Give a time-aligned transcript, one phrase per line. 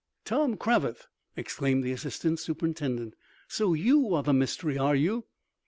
[0.25, 3.13] "Tom Cravath!" exclaimed the assistant superintendent.
[3.47, 5.25] "So, you are the mystery, are you?"